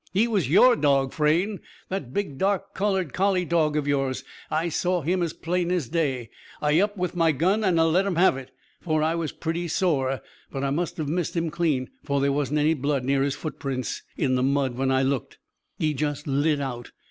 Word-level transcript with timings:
"He 0.11 0.27
was 0.27 0.49
your 0.49 0.75
dog, 0.75 1.13
Frayne! 1.13 1.59
That 1.89 2.11
big 2.11 2.39
dark 2.39 2.73
coloured 2.73 3.13
collie 3.13 3.45
dog 3.45 3.77
of 3.77 3.87
yours. 3.87 4.23
I 4.49 4.67
saw 4.67 5.01
him 5.03 5.21
as 5.21 5.31
plain 5.31 5.71
as 5.71 5.89
day. 5.89 6.31
I 6.59 6.79
upped 6.79 6.97
with 6.97 7.15
my 7.15 7.31
gun 7.31 7.63
and 7.63 7.79
I 7.79 7.83
let 7.83 8.07
him 8.07 8.15
have 8.15 8.35
it. 8.35 8.49
For 8.79 9.03
I 9.03 9.13
was 9.13 9.31
pretty 9.31 9.67
sore. 9.67 10.21
But 10.51 10.63
I 10.63 10.71
must 10.71 10.97
have 10.97 11.07
missed 11.07 11.35
him, 11.37 11.51
clean. 11.51 11.91
For 12.03 12.19
there 12.19 12.31
wasn't 12.33 12.61
any 12.61 12.73
blood 12.73 13.05
near 13.05 13.21
his 13.21 13.35
footprints, 13.35 14.01
in 14.17 14.33
the 14.33 14.41
mud, 14.41 14.73
when 14.75 14.89
I 14.89 15.03
looked. 15.03 15.37
He 15.77 15.93
just 15.93 16.25
lit 16.25 16.59
out. 16.59 16.89